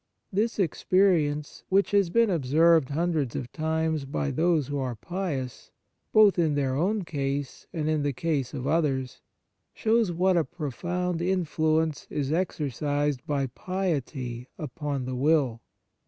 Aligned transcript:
This 0.33 0.57
experience, 0.57 1.63
which 1.69 1.91
has 1.91 2.09
been 2.09 2.31
observed 2.31 2.89
hundreds 2.89 3.35
of 3.35 3.51
times 3.51 4.03
by 4.03 4.31
those 4.31 4.65
who 4.65 4.79
are 4.79 4.95
pious, 4.95 5.69
both 6.11 6.39
in 6.39 6.55
their 6.55 6.73
own 6.75 7.03
case 7.03 7.67
and 7.71 7.87
in 7.87 8.01
the 8.01 8.11
case 8.11 8.51
of 8.55 8.65
others, 8.65 9.21
shows 9.75 10.11
what 10.11 10.37
a 10.37 10.43
profound 10.43 11.21
influence 11.21 12.07
is 12.09 12.31
exercised 12.31 13.23
by 13.27 13.45
piety 13.45 14.47
upon 14.57 15.05
the 15.05 15.13
will. 15.15 15.61